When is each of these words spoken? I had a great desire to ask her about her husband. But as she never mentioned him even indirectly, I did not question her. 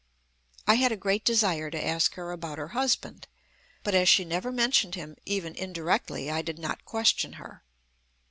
I 0.65 0.73
had 0.77 0.91
a 0.91 0.97
great 0.97 1.23
desire 1.23 1.69
to 1.69 1.85
ask 1.87 2.15
her 2.15 2.31
about 2.31 2.57
her 2.57 2.69
husband. 2.69 3.27
But 3.83 3.93
as 3.93 4.09
she 4.09 4.25
never 4.25 4.51
mentioned 4.51 4.95
him 4.95 5.15
even 5.27 5.53
indirectly, 5.53 6.31
I 6.31 6.41
did 6.41 6.57
not 6.57 6.85
question 6.85 7.33
her. 7.33 7.63